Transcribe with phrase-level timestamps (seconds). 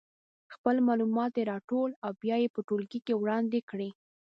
[0.53, 3.89] خپل معلومات دې راټول او بیا یې په ټولګي کې وړاندې کړي.